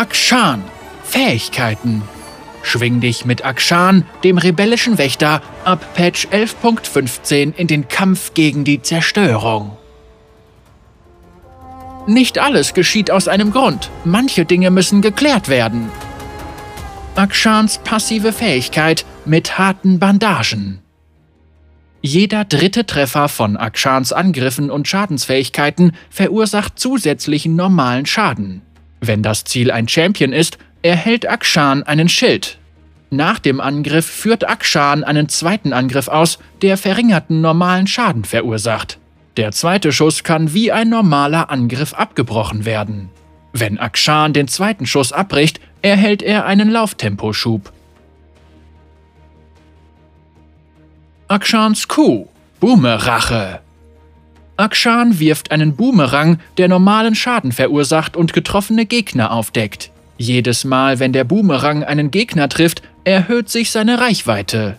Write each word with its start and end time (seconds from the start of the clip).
Akshan. 0.00 0.64
Fähigkeiten. 1.04 2.00
Schwing 2.62 3.00
dich 3.00 3.26
mit 3.26 3.44
Akshan, 3.44 4.06
dem 4.24 4.38
rebellischen 4.38 4.96
Wächter, 4.96 5.42
ab 5.66 5.92
Patch 5.92 6.26
11.15 6.28 7.54
in 7.54 7.66
den 7.66 7.86
Kampf 7.86 8.32
gegen 8.32 8.64
die 8.64 8.80
Zerstörung. 8.80 9.76
Nicht 12.06 12.38
alles 12.38 12.72
geschieht 12.72 13.10
aus 13.10 13.28
einem 13.28 13.50
Grund. 13.50 13.90
Manche 14.06 14.46
Dinge 14.46 14.70
müssen 14.70 15.02
geklärt 15.02 15.50
werden. 15.50 15.90
Akshans 17.14 17.76
passive 17.76 18.32
Fähigkeit 18.32 19.04
mit 19.26 19.58
harten 19.58 19.98
Bandagen. 19.98 20.78
Jeder 22.00 22.46
dritte 22.46 22.86
Treffer 22.86 23.28
von 23.28 23.58
Akshans 23.58 24.14
Angriffen 24.14 24.70
und 24.70 24.88
Schadensfähigkeiten 24.88 25.92
verursacht 26.08 26.78
zusätzlichen 26.78 27.54
normalen 27.54 28.06
Schaden. 28.06 28.62
Wenn 29.00 29.22
das 29.22 29.44
Ziel 29.44 29.70
ein 29.70 29.88
Champion 29.88 30.32
ist, 30.32 30.58
erhält 30.82 31.28
Akshan 31.28 31.82
einen 31.82 32.08
Schild. 32.08 32.58
Nach 33.10 33.38
dem 33.38 33.60
Angriff 33.60 34.06
führt 34.06 34.48
Akshan 34.48 35.02
einen 35.02 35.28
zweiten 35.28 35.72
Angriff 35.72 36.08
aus, 36.08 36.38
der 36.62 36.76
verringerten 36.76 37.40
normalen 37.40 37.86
Schaden 37.86 38.24
verursacht. 38.24 38.98
Der 39.36 39.52
zweite 39.52 39.90
Schuss 39.92 40.22
kann 40.22 40.54
wie 40.54 40.70
ein 40.70 40.88
normaler 40.88 41.50
Angriff 41.50 41.94
abgebrochen 41.94 42.64
werden. 42.64 43.10
Wenn 43.52 43.78
Akshan 43.78 44.32
den 44.32 44.48
zweiten 44.48 44.86
Schuss 44.86 45.12
abbricht, 45.12 45.60
erhält 45.82 46.22
er 46.22 46.44
einen 46.46 46.70
Lauftemposchub. 46.70 47.72
Akshans 51.26 51.88
Kuh, 51.88 52.28
Boomerache. 52.60 53.60
Akshan 54.60 55.18
wirft 55.18 55.52
einen 55.52 55.74
Boomerang, 55.74 56.38
der 56.58 56.68
normalen 56.68 57.14
Schaden 57.14 57.50
verursacht 57.50 58.14
und 58.14 58.34
getroffene 58.34 58.84
Gegner 58.84 59.32
aufdeckt. 59.32 59.90
Jedes 60.18 60.64
Mal, 60.64 60.98
wenn 60.98 61.14
der 61.14 61.24
Boomerang 61.24 61.82
einen 61.82 62.10
Gegner 62.10 62.48
trifft, 62.48 62.82
erhöht 63.04 63.48
sich 63.48 63.70
seine 63.70 64.00
Reichweite. 64.00 64.76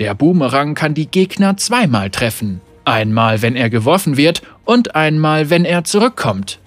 Der 0.00 0.14
Boomerang 0.14 0.74
kann 0.74 0.94
die 0.94 1.06
Gegner 1.06 1.56
zweimal 1.56 2.10
treffen. 2.10 2.60
Einmal, 2.84 3.40
wenn 3.40 3.54
er 3.54 3.70
geworfen 3.70 4.16
wird 4.16 4.42
und 4.64 4.96
einmal, 4.96 5.48
wenn 5.48 5.64
er 5.64 5.84
zurückkommt. 5.84 6.58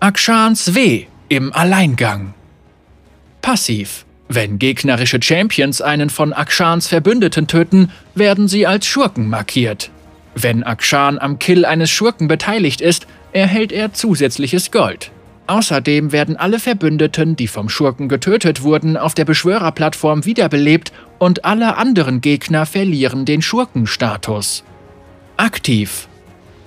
Akshans 0.00 0.74
W 0.74 1.04
im 1.28 1.52
Alleingang. 1.52 2.34
Passiv. 3.40 4.04
Wenn 4.32 4.60
gegnerische 4.60 5.20
Champions 5.20 5.82
einen 5.82 6.08
von 6.08 6.32
Akshans 6.32 6.86
Verbündeten 6.86 7.48
töten, 7.48 7.90
werden 8.14 8.46
sie 8.46 8.64
als 8.64 8.86
Schurken 8.86 9.28
markiert. 9.28 9.90
Wenn 10.36 10.62
Akshan 10.62 11.18
am 11.18 11.40
Kill 11.40 11.64
eines 11.64 11.90
Schurken 11.90 12.28
beteiligt 12.28 12.80
ist, 12.80 13.08
erhält 13.32 13.72
er 13.72 13.92
zusätzliches 13.92 14.70
Gold. 14.70 15.10
Außerdem 15.48 16.12
werden 16.12 16.36
alle 16.36 16.60
Verbündeten, 16.60 17.34
die 17.34 17.48
vom 17.48 17.68
Schurken 17.68 18.08
getötet 18.08 18.62
wurden, 18.62 18.96
auf 18.96 19.14
der 19.14 19.24
Beschwörerplattform 19.24 20.24
wiederbelebt 20.24 20.92
und 21.18 21.44
alle 21.44 21.76
anderen 21.76 22.20
Gegner 22.20 22.66
verlieren 22.66 23.24
den 23.24 23.42
Schurkenstatus. 23.42 24.62
Aktiv. 25.38 26.06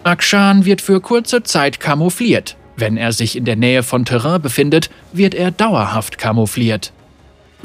Akshan 0.03 0.65
wird 0.65 0.81
für 0.81 0.99
kurze 0.99 1.43
Zeit 1.43 1.79
kamoufliert. 1.79 2.57
Wenn 2.75 2.97
er 2.97 3.13
sich 3.13 3.37
in 3.37 3.45
der 3.45 3.55
Nähe 3.55 3.83
von 3.83 4.03
Terrain 4.03 4.41
befindet, 4.41 4.89
wird 5.13 5.33
er 5.33 5.51
dauerhaft 5.51 6.17
kamoufliert. 6.17 6.91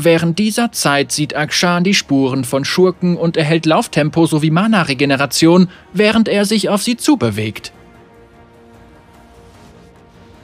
Während 0.00 0.38
dieser 0.38 0.70
Zeit 0.70 1.10
sieht 1.10 1.34
Akshan 1.34 1.82
die 1.82 1.92
Spuren 1.92 2.44
von 2.44 2.64
Schurken 2.64 3.16
und 3.16 3.36
erhält 3.36 3.66
Lauftempo 3.66 4.26
sowie 4.26 4.52
Mana-Regeneration, 4.52 5.68
während 5.92 6.28
er 6.28 6.44
sich 6.44 6.68
auf 6.68 6.84
sie 6.84 6.96
zubewegt. 6.96 7.72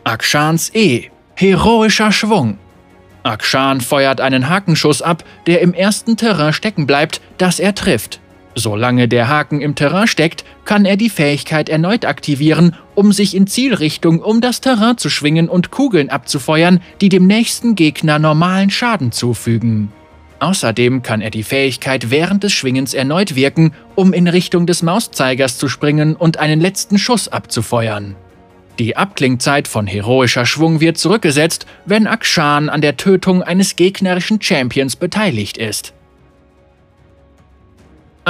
Akshans 0.02 0.74
E. 0.74 1.04
Heroischer 1.36 2.10
Schwung. 2.10 2.58
Akshan 3.22 3.80
feuert 3.80 4.20
einen 4.20 4.48
Hakenschuss 4.48 5.02
ab, 5.02 5.22
der 5.46 5.60
im 5.60 5.72
ersten 5.72 6.16
Terrain 6.16 6.52
stecken 6.52 6.88
bleibt, 6.88 7.20
das 7.38 7.60
er 7.60 7.76
trifft. 7.76 8.18
Solange 8.56 9.08
der 9.08 9.28
Haken 9.28 9.60
im 9.60 9.74
Terrain 9.74 10.06
steckt, 10.06 10.44
kann 10.64 10.84
er 10.84 10.96
die 10.96 11.10
Fähigkeit 11.10 11.68
erneut 11.68 12.04
aktivieren, 12.04 12.76
um 12.94 13.12
sich 13.12 13.34
in 13.34 13.46
Zielrichtung 13.46 14.20
um 14.20 14.40
das 14.40 14.60
Terrain 14.60 14.96
zu 14.96 15.10
schwingen 15.10 15.48
und 15.48 15.70
Kugeln 15.70 16.08
abzufeuern, 16.08 16.80
die 17.00 17.08
dem 17.08 17.26
nächsten 17.26 17.74
Gegner 17.74 18.18
normalen 18.18 18.70
Schaden 18.70 19.10
zufügen. 19.10 19.90
Außerdem 20.38 21.02
kann 21.02 21.20
er 21.20 21.30
die 21.30 21.42
Fähigkeit 21.42 22.10
während 22.10 22.44
des 22.44 22.52
Schwingens 22.52 22.94
erneut 22.94 23.34
wirken, 23.34 23.72
um 23.94 24.12
in 24.12 24.28
Richtung 24.28 24.66
des 24.66 24.82
Mauszeigers 24.82 25.58
zu 25.58 25.68
springen 25.68 26.14
und 26.14 26.38
einen 26.38 26.60
letzten 26.60 26.98
Schuss 26.98 27.28
abzufeuern. 27.28 28.14
Die 28.78 28.96
Abklingzeit 28.96 29.68
von 29.68 29.86
heroischer 29.86 30.46
Schwung 30.46 30.80
wird 30.80 30.98
zurückgesetzt, 30.98 31.66
wenn 31.86 32.06
Akshan 32.06 32.68
an 32.68 32.80
der 32.80 32.96
Tötung 32.96 33.42
eines 33.42 33.76
gegnerischen 33.76 34.42
Champions 34.42 34.96
beteiligt 34.96 35.56
ist. 35.56 35.94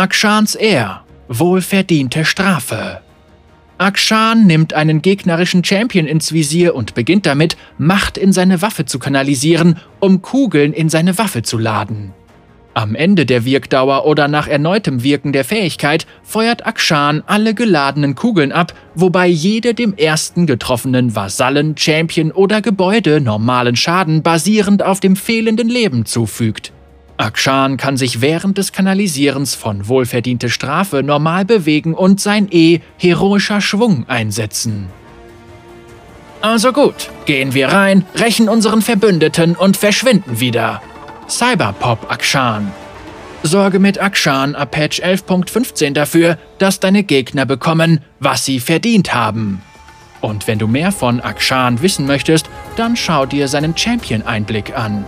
Akshans 0.04 0.54
Ehr 0.54 1.00
Wohlverdiente 1.28 2.26
Strafe 2.26 3.00
Akshan 3.78 4.47
nimmt 4.47 4.75
einen 4.75 5.00
gegnerischen 5.00 5.65
Champion 5.65 6.06
ins 6.06 6.31
Visier 6.31 6.75
und 6.75 6.92
beginnt 6.92 7.25
damit, 7.25 7.56
Macht 7.78 8.19
in 8.19 8.31
seine 8.31 8.60
Waffe 8.60 8.84
zu 8.84 8.98
kanalisieren, 8.98 9.78
um 10.00 10.20
Kugeln 10.20 10.75
in 10.75 10.91
seine 10.91 11.16
Waffe 11.16 11.41
zu 11.41 11.56
laden. 11.56 12.12
Am 12.75 12.94
Ende 12.94 13.25
der 13.25 13.47
Wirkdauer 13.47 14.04
oder 14.04 14.28
nach 14.28 14.47
erneutem 14.47 15.03
Wirken 15.03 15.32
der 15.32 15.47
Fähigkeit 15.47 16.06
feuert 16.22 16.66
Akshan 16.66 17.22
alle 17.25 17.54
geladenen 17.54 18.14
Kugeln 18.14 18.53
ab, 18.53 18.75
wobei 18.94 19.26
jede 19.26 19.72
dem 19.72 19.94
ersten 19.94 20.44
getroffenen 20.44 21.16
Vasallen, 21.16 21.78
Champion 21.78 22.31
oder 22.31 22.60
Gebäude 22.60 23.22
normalen 23.22 23.75
Schaden 23.75 24.22
basierend 24.22 24.82
auf 24.82 25.00
dem 25.00 25.16
fehlenden 25.16 25.70
Leben 25.70 26.04
zufügt. 26.04 26.75
Akshan 27.24 27.78
kann 27.78 27.96
sich 27.96 28.20
während 28.20 28.58
des 28.58 28.72
Kanalisierens 28.72 29.54
von 29.54 29.88
wohlverdiente 29.88 30.50
Strafe 30.50 31.02
normal 31.02 31.46
bewegen 31.46 31.94
und 31.94 32.20
sein 32.20 32.48
E 32.50 32.80
heroischer 32.98 33.62
Schwung 33.62 34.04
einsetzen. 34.08 34.88
Also 36.42 36.72
gut, 36.72 37.10
gehen 37.24 37.54
wir 37.54 37.68
rein, 37.68 38.04
rächen 38.14 38.50
unseren 38.50 38.82
Verbündeten 38.82 39.56
und 39.56 39.78
verschwinden 39.78 40.38
wieder. 40.38 40.82
Cyberpop 41.26 42.10
Akshan. 42.10 42.70
Sorge 43.42 43.78
mit 43.78 43.98
Akshan 43.98 44.54
ab 44.54 44.72
Patch 44.72 45.00
11.15 45.00 45.92
dafür, 45.94 46.36
dass 46.58 46.80
deine 46.80 47.02
Gegner 47.02 47.46
bekommen, 47.46 48.00
was 48.20 48.44
sie 48.44 48.60
verdient 48.60 49.14
haben. 49.14 49.62
Und 50.20 50.46
wenn 50.46 50.58
du 50.58 50.66
mehr 50.66 50.92
von 50.92 51.20
Akshan 51.22 51.80
wissen 51.80 52.06
möchtest, 52.06 52.50
dann 52.76 52.96
schau 52.96 53.24
dir 53.24 53.48
seinen 53.48 53.76
Champion-Einblick 53.76 54.76
an. 54.76 55.04